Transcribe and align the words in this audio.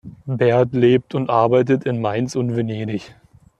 Bert 0.25 0.73
lebt 0.73 1.13
und 1.13 1.29
arbeitet 1.29 1.85
in 1.85 2.01
Mainz 2.01 2.35
und 2.35 2.55
Venedig. 2.55 3.13